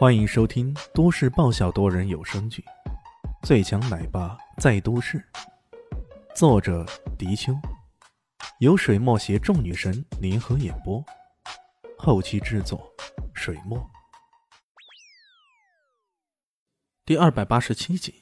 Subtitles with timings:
[0.00, 2.62] 欢迎收听都市爆笑多人有声剧
[3.46, 5.18] 《最强奶爸在都市》，
[6.34, 6.86] 作者：
[7.18, 7.52] 迪秋，
[8.60, 11.04] 由水墨携众女神联合演播，
[11.98, 12.90] 后期制作：
[13.34, 13.78] 水墨。
[17.04, 18.14] 第二百八十七集，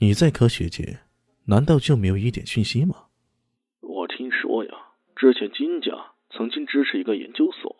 [0.00, 0.98] 你在科学界，
[1.46, 3.06] 难道就没有一点讯息吗？
[3.80, 4.72] 我听说呀，
[5.16, 7.74] 之前金家曾经支持一个研究所。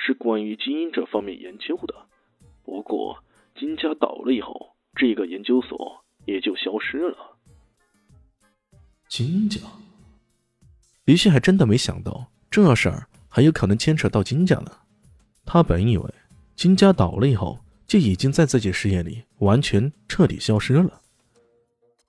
[0.00, 1.94] 是关于基因这方面研究的，
[2.64, 3.22] 不过
[3.58, 7.36] 金家倒了以后，这个研究所也就消失了。
[9.08, 9.60] 金家，
[11.04, 14.70] 李迅还真的没想到这事儿还有可能牵扯到金家呢。
[15.44, 16.14] 他本以为
[16.54, 21.00] 金家倒了以后，就已经在自己视野里完全彻底消失了。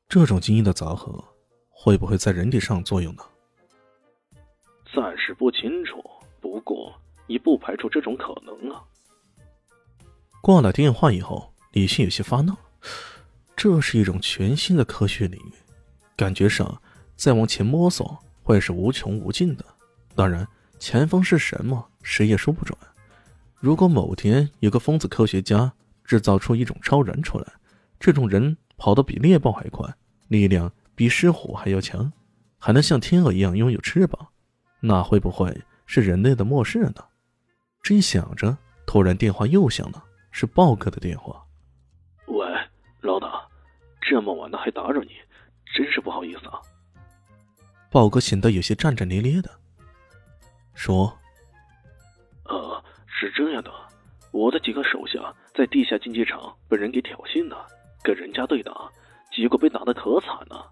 [0.07, 1.23] 这种基因的杂合，
[1.69, 3.23] 会不会在人体上作用呢？
[4.93, 6.03] 暂时不清楚，
[6.39, 6.93] 不过。
[7.29, 8.81] 你不排除这种可能啊！
[10.41, 12.57] 挂了电话以后，李信有些发愣。
[13.55, 15.53] 这是一种全新的科学领域，
[16.17, 16.81] 感觉上
[17.15, 19.63] 再往前摸索会是无穷无尽的。
[20.15, 20.47] 当然，
[20.79, 22.75] 前方是什么，谁也说不准。
[23.59, 25.71] 如果某天有个疯子科学家
[26.03, 27.45] 制造出一种超人出来，
[27.99, 29.87] 这种人跑得比猎豹还快，
[30.29, 32.11] 力量比狮虎还要强，
[32.57, 34.29] 还能像天鹅一样拥有翅膀，
[34.79, 37.05] 那会不会是人类的末世呢？
[37.81, 41.43] 正想着，突然电话又响了，是豹哥的电话。
[42.27, 42.45] 喂，
[43.01, 43.47] 老大，
[44.01, 45.11] 这么晚了还打扰你，
[45.75, 46.61] 真是不好意思啊。
[47.89, 49.49] 豹哥显得有些战战兢兢的
[50.75, 51.17] 说
[52.45, 53.71] ：“呃，是这样的，
[54.31, 57.65] 我的几个手下在地下竞技场被人给挑衅了，
[58.03, 58.71] 跟人家对打，
[59.31, 60.69] 结果被打得可惨了。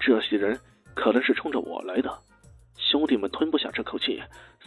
[0.00, 0.58] 这些人
[0.94, 2.18] 可能是冲着我来的，
[2.78, 4.22] 兄弟们吞不下这口气，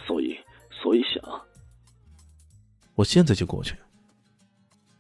[0.06, 1.24] 所以，所以想。”
[2.98, 3.76] 我现在就过去。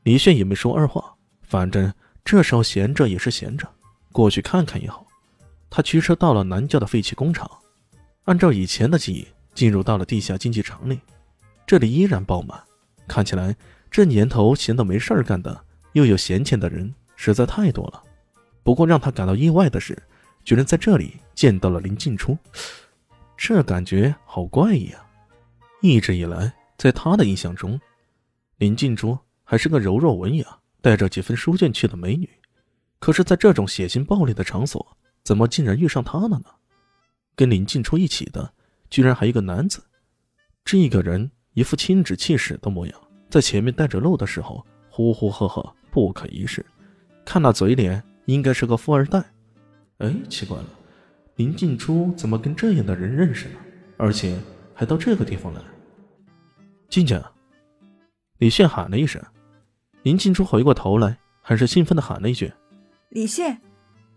[0.03, 1.91] 李炫也没说二话，反正
[2.23, 3.67] 这时候闲着也是闲着，
[4.11, 5.05] 过去看看也好。
[5.67, 7.49] 他驱车到了南郊的废弃工厂，
[8.25, 10.99] 按照以前的记忆，进入到了地下竞技场里。
[11.65, 12.61] 这里依然爆满，
[13.07, 13.55] 看起来
[13.89, 18.03] 这年头闲得没事儿干的，又有闲钱的人实在太多了。
[18.63, 19.97] 不过让他感到意外的是，
[20.45, 22.37] 居然在这里见到了林静初，
[23.35, 25.03] 这感觉好怪异啊！
[25.81, 27.79] 一直以来，在他的印象中，
[28.57, 32.27] 林静珠还是个柔弱文雅、带着几分书卷气的美女，
[32.99, 36.45] 可是，在这种血腥暴力的场所，怎么竟然遇上她了呢？
[37.35, 38.51] 跟林静初一起的，
[38.89, 39.83] 居然还有一个男子。
[40.65, 46.65] 这个人一副轻指气使的模样，在前面带着路的时候，呼呼喝喝，不可一世。
[47.23, 49.23] 看那嘴脸，应该是个富二代。
[49.99, 50.65] 哎，奇怪了，
[51.35, 53.59] 林静初怎么跟这样的人认识呢？
[53.97, 54.35] 而且
[54.73, 55.61] 还到这个地方来？
[56.89, 57.21] 静静。
[58.37, 59.21] 李炫喊了一声，
[60.03, 62.53] 林静初回过头来，很是兴奋的喊了一句
[63.09, 63.59] ：“李炫，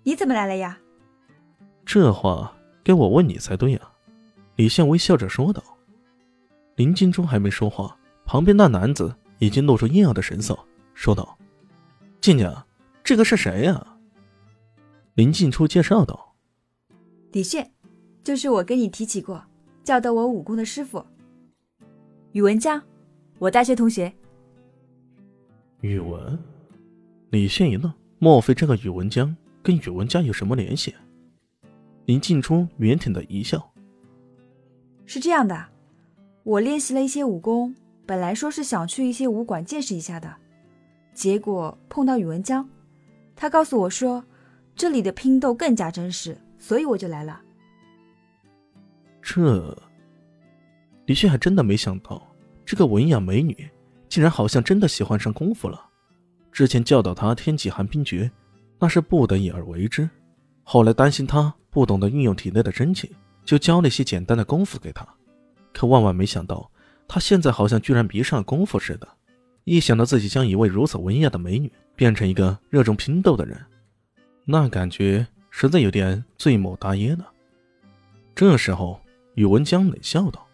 [0.03, 0.79] 你怎么来了呀？”
[1.87, 2.55] 这话
[2.85, 3.93] 该我问你才对啊！”
[4.57, 5.63] 李现微笑着说道。
[6.77, 10.59] 林静初还没说话，旁边那男子已经露出异样的神色，
[10.93, 11.39] 说道
[12.21, 12.55] ：“静静，
[13.03, 13.97] 这个是谁呀？”
[15.15, 16.35] 林静初介绍道
[17.33, 17.73] ：“李炫，
[18.23, 19.43] 就是我跟你提起过
[19.83, 21.05] 教导我武功的师傅，
[22.33, 22.83] 宇文江。”
[23.41, 24.13] 我大学同学，
[25.81, 26.39] 宇文，
[27.31, 30.95] 李现一愣，莫非这个宇文江跟宇文家有什么联系？
[32.05, 33.73] 林静初腼腆的一笑，
[35.07, 35.69] 是这样的，
[36.43, 37.75] 我练习了一些武功，
[38.05, 40.37] 本来说是想去一些武馆见识一下的，
[41.15, 42.69] 结果碰到宇文江，
[43.35, 44.23] 他告诉我说
[44.77, 47.41] 这里的拼斗更加真实，所以我就来了。
[49.23, 49.75] 这，
[51.07, 52.30] 李现还真的没想到。
[52.71, 53.69] 这个文雅美女，
[54.09, 55.89] 竟然好像真的喜欢上功夫了。
[56.53, 58.31] 之前教导她天启寒冰诀，
[58.79, 60.09] 那是不得已而为之。
[60.63, 63.11] 后来担心她不懂得运用体内的真气，
[63.45, 65.05] 就教了些简单的功夫给她。
[65.73, 66.71] 可万万没想到，
[67.09, 69.09] 她现在好像居然迷上了功夫似的。
[69.65, 73.61] 一想到自己将一位如此文雅的美女变成一个热衷拼斗的人，
[74.45, 77.33] 那感觉实在有点醉某大耶了。
[78.33, 79.01] 这时候，
[79.35, 80.47] 宇文江冷笑道。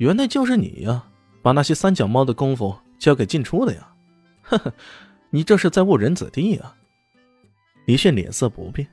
[0.00, 1.04] 原来就是你呀，
[1.42, 3.94] 把那些三脚猫的功夫教给进出的呀！
[4.40, 4.72] 呵呵，
[5.28, 6.74] 你这是在误人子弟呀！
[7.84, 8.88] 李炫脸色不变，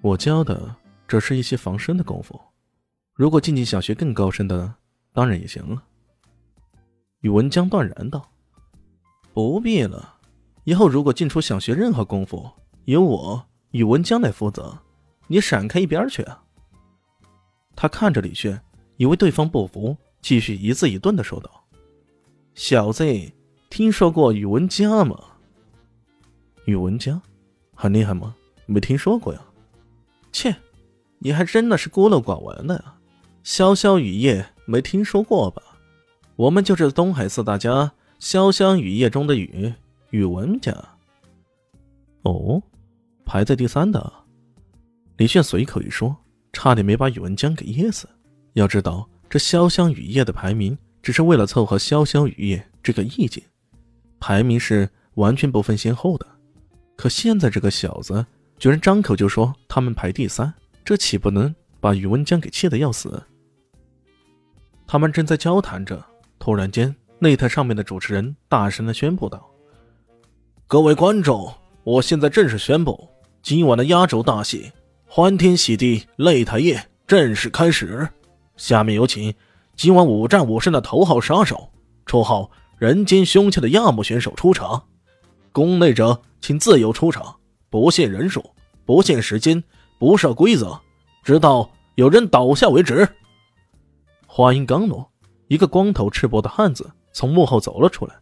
[0.00, 0.74] 我教的
[1.06, 2.40] 只是一些防身的功夫，
[3.14, 4.74] 如果静静想学更高深的，
[5.12, 5.80] 当然也行了。
[7.20, 8.28] 宇文江断然道
[9.32, 10.16] ：“不必了，
[10.64, 12.50] 以后如果进出想学任何功夫，
[12.86, 14.76] 由我宇文江来负责，
[15.28, 16.42] 你闪开一边去啊！”
[17.76, 18.60] 他看着李炫。
[18.96, 21.64] 以为对方不服，继续一字一顿的说道
[22.54, 23.04] ：“小子，
[23.70, 25.18] 听说过宇文家吗？
[26.66, 27.20] 宇文家，
[27.74, 28.34] 很厉害吗？
[28.66, 29.40] 没听说过呀。
[30.30, 30.54] 切，
[31.18, 32.94] 你还真的是孤陋寡闻的呀。
[33.44, 35.62] 潇潇雨夜没听说过吧？
[36.36, 39.74] 我们就是东海四大家，潇湘雨夜中的雨，
[40.10, 40.72] 宇文家。
[42.22, 42.62] 哦，
[43.24, 44.12] 排在第三的。
[45.16, 46.16] 李炫随口一说，
[46.52, 48.08] 差点没把宇文江给噎死。
[48.54, 53.42] 要知道，这潇湘雨夜的排名只是为了凑合潇湘雨夜这个意境，
[54.20, 56.26] 排名是完全不分先后的。
[56.96, 58.24] 可现在这个小子
[58.58, 60.52] 居然张口就说他们排第三，
[60.84, 63.22] 这岂不能把宇文江给气得要死？
[64.86, 66.04] 他们正在交谈着，
[66.38, 69.48] 突然间，擂台上面的主持人大声的宣布道
[70.68, 71.52] ：“各位观众，
[71.82, 73.08] 我现在正式宣布，
[73.42, 74.70] 今晚的压轴大戏——
[75.08, 78.06] 欢天喜地擂台夜正式开始。
[78.62, 79.34] 下面有请
[79.74, 81.72] 今晚五战五胜的头号杀手，
[82.06, 82.48] 绰号
[82.78, 84.80] ‘人间凶器’的亚木选手出场。
[85.50, 87.34] 宫内者请自由出场，
[87.68, 88.40] 不限人数，
[88.84, 89.60] 不限时间，
[89.98, 90.80] 不设规则，
[91.24, 93.08] 直到有人倒下为止。”
[94.28, 95.10] 话音刚落，
[95.48, 98.14] 一个光头赤膊的汉子从幕后走了出来。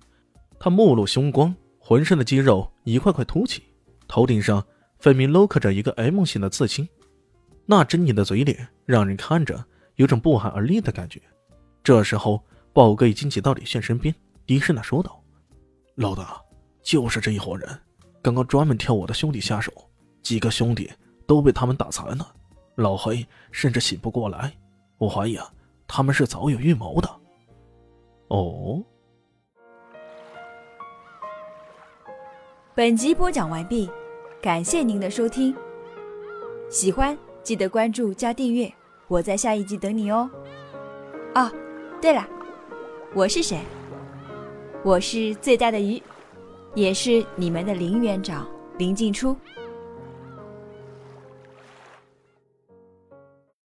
[0.59, 3.63] 他目露凶光，浑身的肌肉一块块凸起，
[4.09, 4.65] 头顶上
[5.01, 6.89] 分明镂刻着一个 M 型的刺青。
[7.67, 9.63] 那狰狞的嘴脸让人看着
[10.01, 11.21] 有种不寒而栗的感觉。
[11.85, 12.43] 这时候，
[12.73, 14.15] 豹哥已经挤到李炫身边，
[14.47, 15.23] 低声的说道
[15.97, 16.41] ：“老大，
[16.83, 17.69] 就是这一伙人，
[18.23, 19.71] 刚刚专门挑我的兄弟下手，
[20.23, 20.91] 几个兄弟
[21.27, 22.35] 都被他们打残了，
[22.77, 24.51] 老黑甚至醒不过来。
[24.97, 25.47] 我怀疑啊。”
[25.93, 27.11] 他们是早有预谋的。
[28.29, 28.81] 哦。
[32.75, 33.91] 本集播讲完毕，
[34.41, 35.55] 感谢您的收听。
[36.71, 38.73] 喜欢记得关注加订阅，
[39.11, 40.31] 我在下一集等你哦。
[41.35, 41.51] 哦，
[42.01, 42.25] 对了，
[43.13, 43.59] 我是谁？
[44.85, 46.01] 我是最大的鱼，
[46.77, 48.47] 也是你们的林园长
[48.79, 49.37] 林静初。